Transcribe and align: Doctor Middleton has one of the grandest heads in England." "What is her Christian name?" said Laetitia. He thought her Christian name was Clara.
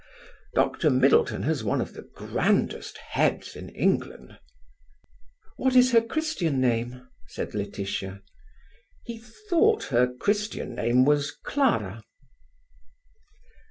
Doctor 0.55 0.89
Middleton 0.89 1.43
has 1.43 1.63
one 1.63 1.79
of 1.79 1.93
the 1.93 2.01
grandest 2.01 2.97
heads 2.97 3.55
in 3.55 3.69
England." 3.69 4.39
"What 5.57 5.75
is 5.75 5.91
her 5.91 6.01
Christian 6.01 6.59
name?" 6.59 7.07
said 7.27 7.53
Laetitia. 7.53 8.23
He 9.05 9.19
thought 9.19 9.83
her 9.93 10.11
Christian 10.11 10.73
name 10.73 11.05
was 11.05 11.29
Clara. 11.29 12.03